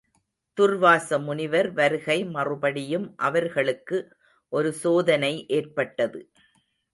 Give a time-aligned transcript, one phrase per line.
[0.57, 3.99] துர்வாசமுனிவர் வருகை மறுபடியும் அவர்களுக்கு
[4.53, 6.21] ஒரு சோதனை ஏற்பட்டது.